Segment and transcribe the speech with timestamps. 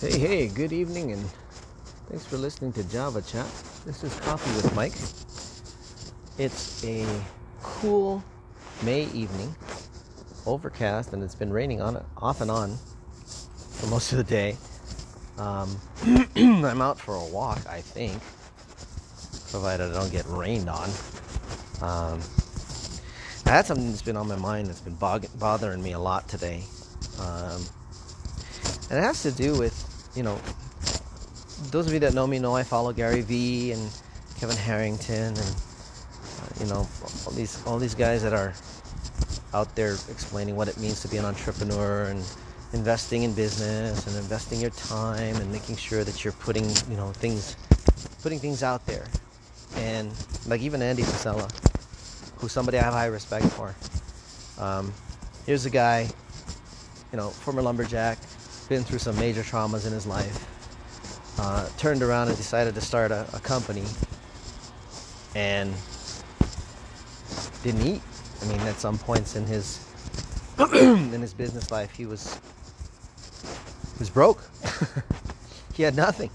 [0.00, 1.28] Hey, hey, good evening, and
[2.08, 3.48] thanks for listening to Java Chat.
[3.84, 4.94] This is Coffee with Mike.
[6.38, 7.04] It's a
[7.64, 8.22] cool
[8.84, 9.56] May evening,
[10.46, 14.56] overcast, and it's been raining on off and on for most of the day.
[15.36, 15.76] Um,
[16.36, 18.22] I'm out for a walk, I think,
[19.50, 20.90] provided I don't get rained on.
[21.82, 22.20] Um,
[23.46, 26.62] I had something that's been on my mind that's been bothering me a lot today.
[27.18, 27.62] Um,
[28.90, 29.77] and it has to do with,
[30.14, 30.38] you know,
[31.70, 33.90] those of you that know me know I follow Gary Vee and
[34.38, 36.88] Kevin Harrington and uh, you know
[37.26, 38.54] all these all these guys that are
[39.52, 42.24] out there explaining what it means to be an entrepreneur and
[42.72, 47.10] investing in business and investing your time and making sure that you're putting you know
[47.12, 47.56] things
[48.22, 49.06] putting things out there.
[49.76, 50.12] And
[50.46, 51.50] like even Andy Frisella
[52.36, 53.74] who's somebody I have high respect for.
[54.58, 54.92] Um,
[55.46, 56.08] here's a guy
[57.10, 58.18] you know former lumberjack
[58.68, 60.46] been through some major traumas in his life,
[61.38, 63.84] uh, turned around and decided to start a, a company
[65.34, 65.74] and
[67.62, 68.02] didn't eat.
[68.42, 69.84] I mean, at some points in his
[70.74, 72.34] in his business life, he was
[73.94, 74.42] he was broke.
[75.74, 76.30] he had nothing,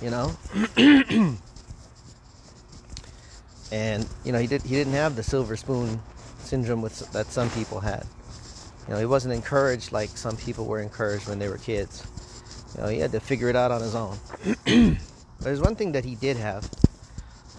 [0.00, 0.36] you know.
[3.72, 6.00] and you know, he did he didn't have the silver spoon
[6.38, 8.06] syndrome with, that some people had.
[8.86, 12.06] You know, he wasn't encouraged like some people were encouraged when they were kids.
[12.74, 14.18] You know, he had to figure it out on his own.
[15.40, 16.68] There's one thing that he did have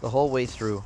[0.00, 0.82] the whole way through.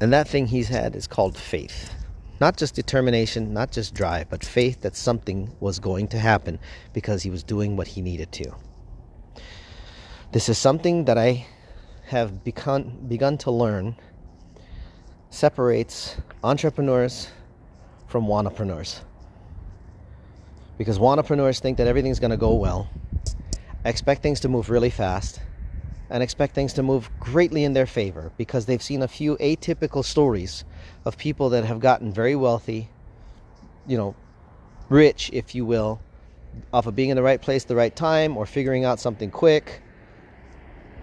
[0.00, 1.94] And that thing he's had is called faith.
[2.40, 6.58] Not just determination, not just drive, but faith that something was going to happen
[6.92, 8.54] because he was doing what he needed to.
[10.32, 11.46] This is something that I
[12.06, 13.96] have begun, begun to learn
[15.30, 17.28] separates entrepreneurs
[18.08, 19.00] from wannapreneurs.
[20.76, 22.90] Because wannapreneurs think that everything's going to go well,
[23.84, 25.40] expect things to move really fast,
[26.10, 30.04] and expect things to move greatly in their favor because they've seen a few atypical
[30.04, 30.64] stories
[31.04, 32.88] of people that have gotten very wealthy,
[33.86, 34.16] you know,
[34.88, 36.00] rich, if you will,
[36.72, 39.30] off of being in the right place at the right time or figuring out something
[39.30, 39.80] quick.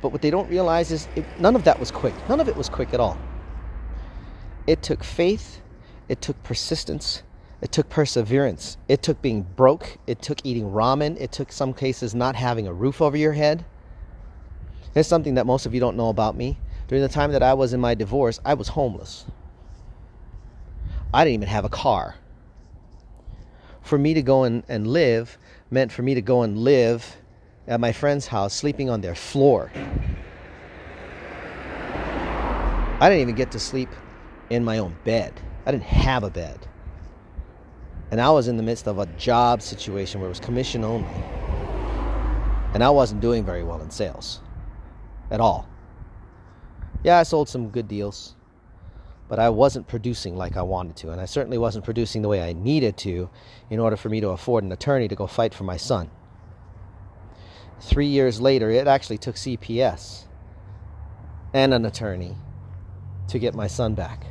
[0.01, 2.13] But what they don't realize is it, none of that was quick.
[2.27, 3.17] None of it was quick at all.
[4.67, 5.61] It took faith,
[6.09, 7.23] it took persistence,
[7.61, 12.13] it took perseverance, it took being broke, it took eating ramen, it took some cases
[12.13, 13.63] not having a roof over your head.
[14.93, 16.59] Here's something that most of you don't know about me.
[16.89, 19.25] During the time that I was in my divorce, I was homeless.
[21.13, 22.15] I didn't even have a car.
[23.81, 25.37] For me to go and, and live
[25.71, 27.15] meant for me to go and live
[27.67, 29.71] at my friend's house, sleeping on their floor.
[32.99, 33.89] I didn't even get to sleep
[34.49, 35.33] in my own bed.
[35.65, 36.67] I didn't have a bed.
[38.11, 41.23] And I was in the midst of a job situation where it was commission only.
[42.73, 44.41] And I wasn't doing very well in sales
[45.29, 45.67] at all.
[47.03, 48.35] Yeah, I sold some good deals,
[49.27, 51.11] but I wasn't producing like I wanted to.
[51.11, 53.29] And I certainly wasn't producing the way I needed to
[53.69, 56.09] in order for me to afford an attorney to go fight for my son.
[57.79, 60.25] Three years later, it actually took CPS
[61.53, 62.35] and an attorney
[63.27, 64.25] to get my son back.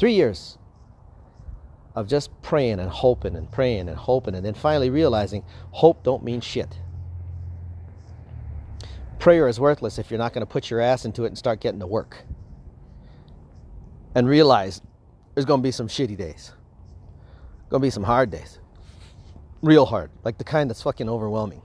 [0.00, 0.56] Three years
[1.94, 6.24] of just praying and hoping and praying and hoping and then finally realizing hope don't
[6.24, 6.78] mean shit.
[9.18, 11.60] Prayer is worthless if you're not going to put your ass into it and start
[11.60, 12.24] getting to work.
[14.14, 14.80] And realize
[15.34, 16.54] there's going to be some shitty days.
[17.68, 18.58] Going to be some hard days.
[19.60, 21.60] Real hard, like the kind that's fucking overwhelming.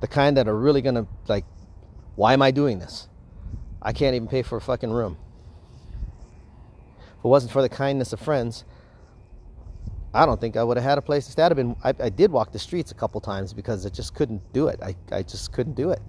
[0.00, 1.46] The kind that are really going to like
[2.14, 3.08] why am I doing this?
[3.80, 5.16] I can't even pay for a fucking room.
[7.22, 8.64] If it wasn't for the kindness of friends,
[10.12, 11.44] I don't think I would have had a place to stay.
[11.44, 14.12] I'd have been, I, I did walk the streets a couple times because I just
[14.12, 14.80] couldn't do it.
[14.82, 16.02] I, I just couldn't do it.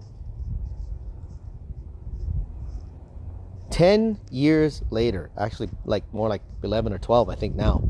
[3.70, 7.88] 10 years later, actually, like more like 11 or 12, I think now,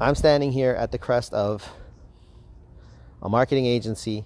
[0.00, 1.68] I'm standing here at the crest of
[3.20, 4.24] a marketing agency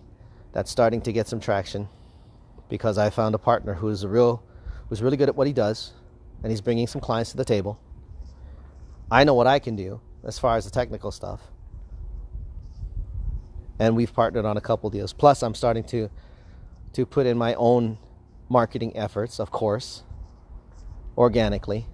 [0.53, 1.89] that's starting to get some traction
[2.69, 4.43] because I found a partner who's a real,
[4.91, 5.95] who's really good at what he does
[6.47, 7.77] and he's bringing some clients to the table.
[9.11, 11.41] I know what I can do as far as the technical stuff.
[13.81, 15.13] And we've partnered on a couple deals.
[15.13, 16.09] Plus, I'm starting to
[16.93, 17.99] to put in my own
[18.49, 20.05] marketing efforts, of course,
[21.19, 21.87] organically.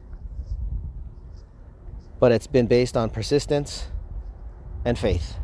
[2.20, 3.87] But it's been based on persistence
[4.84, 5.37] and faith.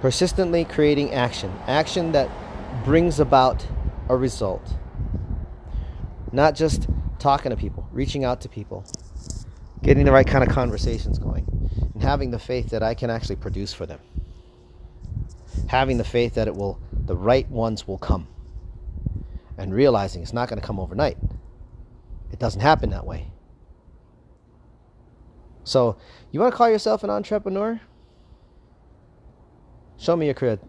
[0.00, 2.30] Persistently creating action, action that
[2.82, 3.66] brings about
[4.08, 4.72] a result
[6.32, 6.88] not just
[7.18, 8.84] talking to people, reaching out to people,
[9.82, 11.46] getting the right kind of conversations going,
[11.94, 14.00] and having the faith that I can actually produce for them.
[15.68, 18.28] Having the faith that it will, the right ones will come.
[19.56, 21.18] And realizing it's not going to come overnight.
[22.32, 23.30] It doesn't happen that way.
[25.64, 25.96] So,
[26.30, 27.80] you want to call yourself an entrepreneur?
[29.98, 30.60] Show me your cred.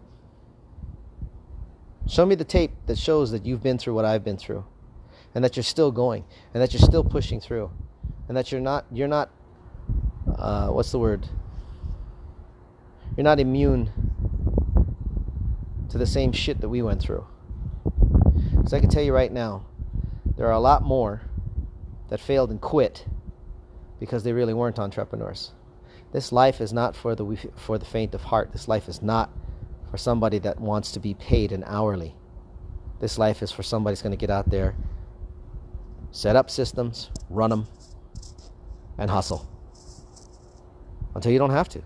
[2.06, 4.64] Show me the tape that shows that you've been through what I've been through
[5.34, 7.70] and that you're still going and that you're still pushing through
[8.28, 9.30] and that you're not you're not
[10.38, 11.28] uh, what's the word?
[13.16, 13.90] You're not immune
[15.88, 17.26] to the same shit that we went through.
[18.50, 19.64] Because i can tell you right now
[20.36, 21.22] there are a lot more
[22.08, 23.04] that failed and quit
[23.98, 25.52] because they really weren't entrepreneurs.
[26.12, 28.52] This life is not for the for the faint of heart.
[28.52, 29.30] This life is not
[29.90, 32.14] for somebody that wants to be paid an hourly.
[33.00, 34.74] This life is for somebody who's going to get out there
[36.12, 37.66] set up systems, run them,
[38.98, 39.48] and hustle
[41.14, 41.82] until you don't have to.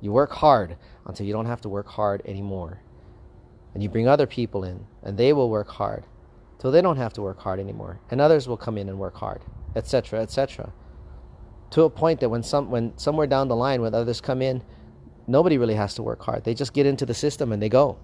[0.00, 0.76] You work hard
[1.06, 2.80] until you don't have to work hard anymore.
[3.74, 6.04] And you bring other people in, and they will work hard
[6.58, 8.00] till they don't have to work hard anymore.
[8.10, 9.42] And others will come in and work hard,
[9.76, 10.72] etc., etc.
[11.70, 14.62] To a point that when some when somewhere down the line when others come in,
[15.26, 16.44] nobody really has to work hard.
[16.44, 17.98] They just get into the system and they go.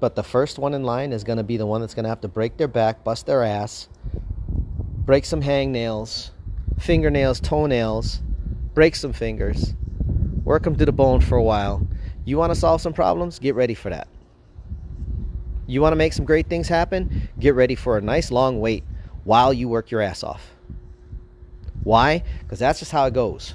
[0.00, 2.08] But the first one in line is going to be the one that's going to
[2.08, 3.88] have to break their back, bust their ass,
[5.04, 6.30] break some hangnails,
[6.78, 8.22] fingernails, toenails,
[8.74, 9.74] break some fingers,
[10.44, 11.86] work them to the bone for a while.
[12.24, 13.38] You want to solve some problems?
[13.38, 14.06] Get ready for that.
[15.66, 17.28] You want to make some great things happen?
[17.38, 18.84] Get ready for a nice long wait
[19.24, 20.54] while you work your ass off.
[21.82, 22.22] Why?
[22.42, 23.54] Because that's just how it goes.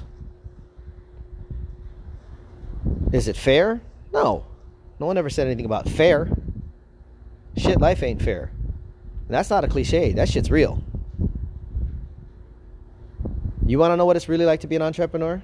[3.12, 3.80] Is it fair?
[4.12, 4.44] No.
[5.00, 6.28] No one ever said anything about fair.
[7.56, 8.50] Shit, life ain't fair.
[9.26, 10.12] And that's not a cliche.
[10.12, 10.82] That shit's real.
[13.66, 15.42] You want to know what it's really like to be an entrepreneur?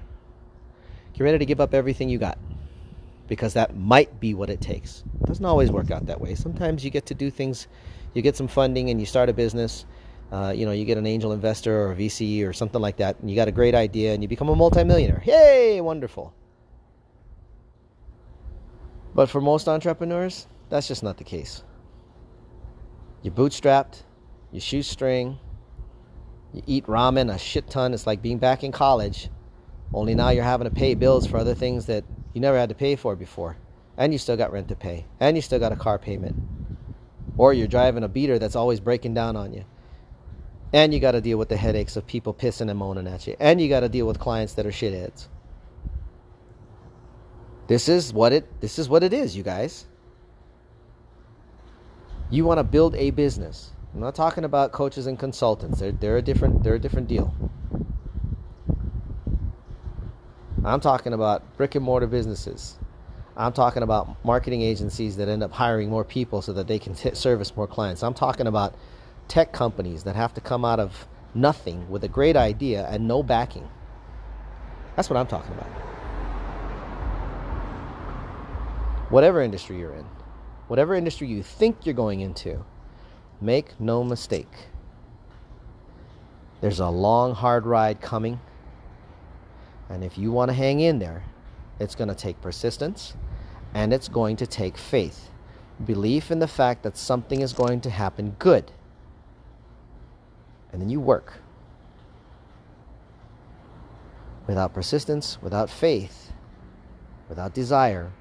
[1.13, 2.37] Get ready to give up everything you got.
[3.27, 5.03] Because that might be what it takes.
[5.21, 6.35] It doesn't always work out that way.
[6.35, 7.67] Sometimes you get to do things,
[8.13, 9.85] you get some funding and you start a business.
[10.31, 13.19] Uh, you know, you get an angel investor or a VC or something like that,
[13.19, 15.21] and you got a great idea and you become a multimillionaire.
[15.25, 16.33] Yay, wonderful.
[19.13, 21.63] But for most entrepreneurs, that's just not the case.
[23.21, 24.03] You're bootstrapped,
[24.51, 25.37] you shoestring,
[26.53, 27.93] you eat ramen a shit ton.
[27.93, 29.29] It's like being back in college,
[29.93, 32.03] only now you're having to pay bills for other things that
[32.33, 33.57] you never had to pay for before.
[33.97, 36.35] And you still got rent to pay, and you still got a car payment.
[37.37, 39.65] Or you're driving a beater that's always breaking down on you.
[40.73, 43.35] And you got to deal with the headaches of people pissing and moaning at you.
[43.39, 45.27] And you got to deal with clients that are shitheads.
[47.67, 49.85] This is what it this is what it is, you guys.
[52.29, 53.71] You want to build a business.
[53.93, 55.79] I'm not talking about coaches and consultants.
[55.79, 57.33] They're, they're a different they're a different deal.
[60.63, 62.77] I'm talking about brick and mortar businesses.
[63.35, 66.93] I'm talking about marketing agencies that end up hiring more people so that they can
[66.93, 68.03] t- service more clients.
[68.03, 68.75] I'm talking about
[69.27, 73.23] tech companies that have to come out of nothing with a great idea and no
[73.23, 73.67] backing.
[74.95, 75.90] That's what I'm talking about.
[79.11, 80.05] Whatever industry you're in,
[80.67, 82.63] whatever industry you think you're going into,
[83.41, 84.69] make no mistake.
[86.61, 88.39] There's a long, hard ride coming.
[89.89, 91.23] And if you want to hang in there,
[91.79, 93.15] it's going to take persistence
[93.73, 95.29] and it's going to take faith.
[95.85, 98.71] Belief in the fact that something is going to happen good.
[100.71, 101.33] And then you work.
[104.47, 106.31] Without persistence, without faith,
[107.27, 108.11] without desire,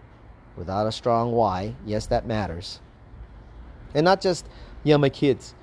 [0.57, 2.81] without a strong why, yes, that matters.
[3.95, 4.47] And not just,
[4.85, 5.55] yeah, my kids.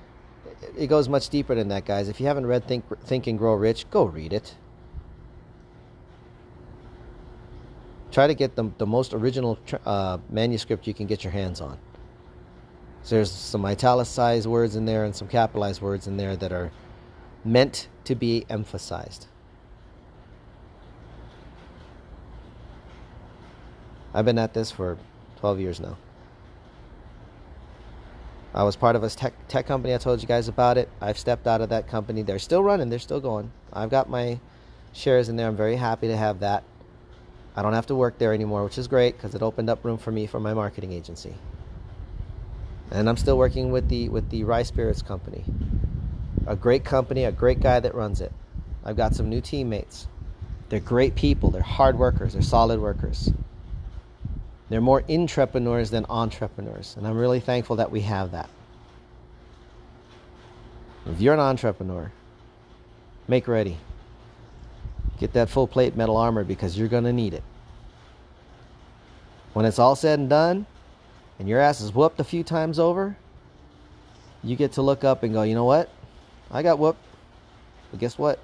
[0.76, 2.08] It goes much deeper than that, guys.
[2.08, 4.56] If you haven't read Think, Think and Grow Rich, go read it.
[8.10, 11.78] Try to get the, the most original uh, manuscript you can get your hands on.
[13.02, 16.72] So there's some italicized words in there and some capitalized words in there that are
[17.44, 19.26] meant to be emphasized.
[24.14, 24.96] I've been at this for
[25.40, 25.96] 12 years now.
[28.54, 29.94] I was part of a tech, tech company.
[29.94, 30.88] I told you guys about it.
[31.00, 32.22] I've stepped out of that company.
[32.22, 32.88] They're still running.
[32.88, 33.52] They're still going.
[33.72, 34.40] I've got my
[34.92, 35.46] shares in there.
[35.46, 36.64] I'm very happy to have that.
[37.54, 39.98] I don't have to work there anymore, which is great because it opened up room
[39.98, 41.34] for me for my marketing agency.
[42.90, 45.44] And I'm still working with the with the Rye Spirits company.
[46.46, 48.32] A great company, a great guy that runs it.
[48.84, 50.06] I've got some new teammates.
[50.68, 51.50] They're great people.
[51.50, 52.32] They're hard workers.
[52.32, 53.30] They're solid workers.
[54.68, 58.50] They're more intrapreneurs than entrepreneurs, and I'm really thankful that we have that.
[61.06, 62.12] If you're an entrepreneur,
[63.26, 63.78] make ready.
[65.18, 67.42] Get that full plate metal armor because you're going to need it.
[69.54, 70.66] When it's all said and done,
[71.38, 73.16] and your ass is whooped a few times over,
[74.44, 75.90] you get to look up and go, you know what?
[76.50, 77.00] I got whooped.
[77.90, 78.38] But guess what?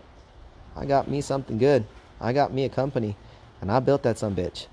[0.74, 1.84] I got me something good.
[2.20, 3.16] I got me a company.
[3.60, 4.66] And I built that some bitch.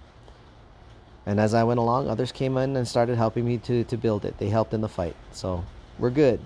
[1.25, 4.25] And as I went along, others came in and started helping me to, to build
[4.25, 4.38] it.
[4.38, 5.16] They helped in the fight.
[5.32, 5.63] So
[6.00, 6.40] we're good.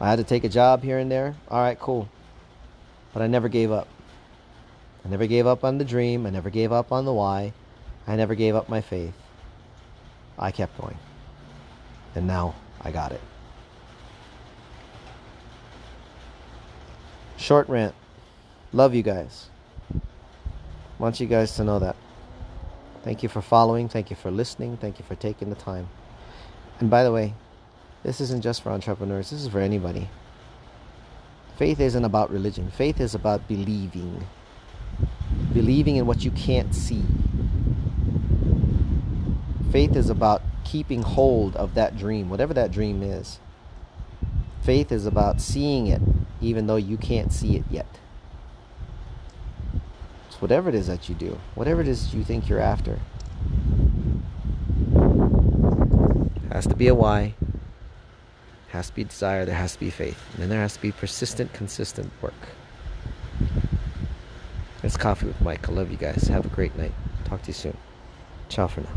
[0.00, 1.34] I had to take a job here and there.
[1.48, 2.08] All right, cool.
[3.12, 3.88] But I never gave up.
[5.04, 6.26] I never gave up on the dream.
[6.26, 7.52] I never gave up on the why.
[8.06, 9.14] I never gave up my faith.
[10.38, 10.96] I kept going.
[12.14, 13.20] And now I got it.
[17.36, 17.94] Short rant.
[18.72, 19.48] Love you guys.
[20.98, 21.96] Want you guys to know that.
[23.04, 23.88] Thank you for following.
[23.88, 24.76] Thank you for listening.
[24.76, 25.88] Thank you for taking the time.
[26.80, 27.34] And by the way,
[28.02, 30.08] this isn't just for entrepreneurs, this is for anybody.
[31.56, 34.26] Faith isn't about religion, faith is about believing.
[35.52, 37.02] Believing in what you can't see.
[39.72, 43.38] Faith is about keeping hold of that dream, whatever that dream is.
[44.62, 46.00] Faith is about seeing it
[46.40, 47.86] even though you can't see it yet.
[50.40, 52.98] Whatever it is that you do, whatever it is you think you're after,
[56.52, 57.34] has to be a why,
[58.68, 60.92] has to be desire, there has to be faith, and then there has to be
[60.92, 62.34] persistent, consistent work.
[64.82, 65.68] It's Coffee with Mike.
[65.68, 66.28] I love you guys.
[66.28, 66.92] Have a great night.
[67.24, 67.76] Talk to you soon.
[68.48, 68.90] Ciao for now.